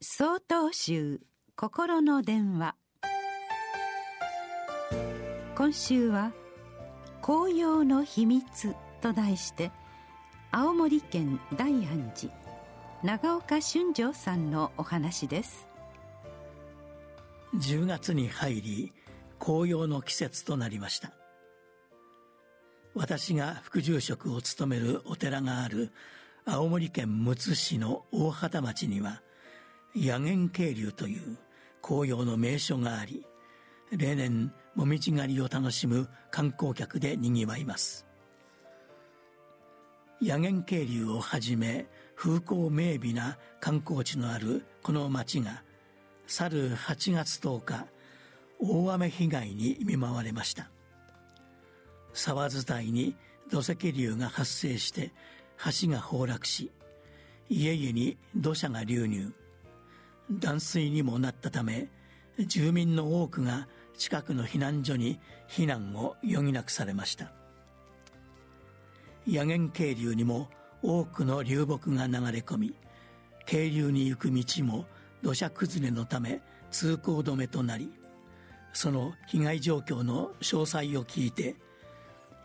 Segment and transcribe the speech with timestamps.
[0.00, 1.22] 総統集
[1.56, 2.76] 心の電話。
[5.56, 6.32] 今週は
[7.20, 9.72] 「紅葉の秘密」と題して
[10.52, 12.32] 青森県大安寺
[13.02, 15.66] 長岡俊丈さんのお話です。
[17.56, 18.92] 10月に入り
[19.40, 21.12] 紅葉の季節となりました。
[22.94, 25.90] 私が副住職を務めるお寺がある
[26.44, 29.22] 青森県むつ市の大畑町には
[29.96, 31.38] 野源渓流という
[31.82, 33.24] 紅葉の名所があり
[33.90, 38.06] 例年もみじ狩りを楽しむ観光客でにぎわいます。
[40.20, 45.62] 野源渓流をはじめ風光明媚な観光地のあるこの町が
[46.26, 47.86] 去る8月10日
[48.60, 50.70] 大雨被害に見舞われました。
[52.12, 53.16] 沢伝いに
[53.50, 55.12] 土石流が発生して
[55.82, 56.72] 橋が崩落し
[57.48, 59.32] 家々に土砂が流入。
[60.30, 61.88] 断水にもなったため
[62.38, 67.32] 住民の多くが近くの避難所に避難を余儀なくされました。
[69.30, 70.48] 野源渓流にも
[70.82, 72.74] 多くの流木が流れ込み
[73.44, 74.86] 渓流に行く道も
[75.22, 77.92] 土砂崩れのため通行止めとなり
[78.72, 81.56] その被害状況の詳細を聞いて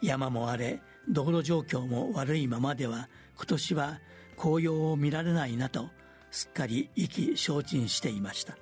[0.02, 4.00] 山も荒れ道路状況も悪いままでは今年は
[4.36, 5.90] 紅葉を見られないなと
[6.34, 8.58] すっかり意気消沈していました。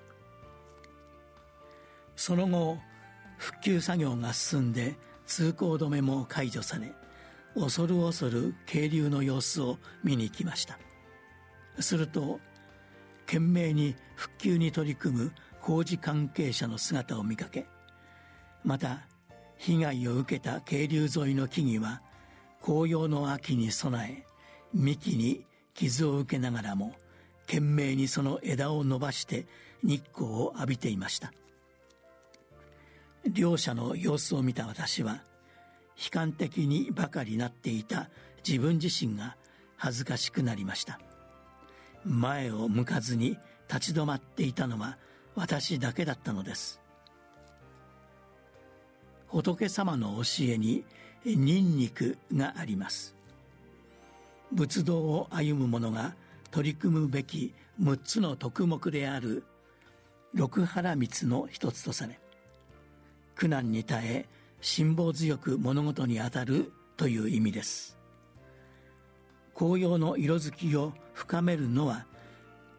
[2.18, 2.78] その後
[3.38, 6.92] 復旧作業が進んで通行止めも解除され
[7.56, 10.78] 恐る恐る渓流の様子を見に行きました。
[11.80, 12.42] すると
[13.26, 17.66] 懸命に復旧に取り組む工事関係者の姿を見かけ
[18.66, 19.08] また
[19.56, 22.02] 被害を受けた渓流沿いの木々は
[22.62, 24.26] 紅葉の秋に備え
[24.74, 26.94] 幹に傷を受けながらも
[27.52, 29.46] 懸命にその枝を伸ばして
[29.84, 31.34] 日光を浴びていました。
[33.30, 35.22] 両者の様子を見た私は
[35.98, 38.10] 悲観的にばかりなっていた
[38.48, 39.36] 自分自身が
[39.76, 41.02] 恥ずかしくなりました。
[42.06, 44.98] 前を向かずに立ち止まっていたのは
[45.36, 46.80] 私だけだったのです。
[49.28, 50.86] 仏様の教えに
[51.26, 53.14] ニンニクがあります。
[54.54, 56.16] 仏道を歩む者が
[56.52, 59.44] 取り組むべき6つの徳目である
[60.34, 62.20] 六原光の一つとされ
[63.36, 64.30] 苦難に耐え
[64.62, 67.98] 辛抱強く物事に当たるという意味です。
[69.56, 72.06] 紅葉の色づきを深めるのは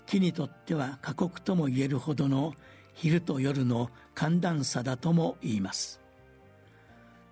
[0.07, 2.55] 木にとっては過酷とも言えるほどの
[2.95, 6.01] 昼と夜の寒暖差だとも言います。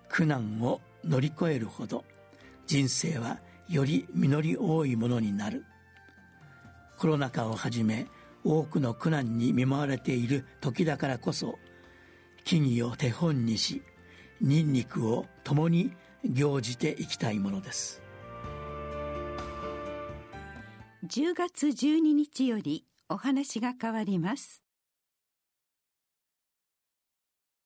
[0.09, 2.03] 苦難を乗り越えるほど
[2.67, 5.63] 人生はより実り多いものになる。
[7.01, 8.05] コロナ禍をはじめ
[8.43, 11.57] 多くの苦難に見舞われている時だからこそ
[12.43, 13.81] 木々を手本にし
[14.39, 18.03] ニンニクを共に行じていきたいものです。
[21.07, 24.60] 10月12日よりお話が変わります。